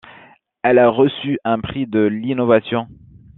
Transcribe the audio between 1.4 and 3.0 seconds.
un prix de l'innovation.